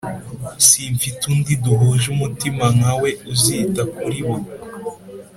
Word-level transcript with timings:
Simfite 0.67 1.21
undi 1.31 1.53
duhuje 1.63 2.07
umutima 2.15 2.63
nka 2.75 2.93
we 3.01 3.09
uzita 3.33 3.81
kuri 3.97 4.19
bo 4.27 4.35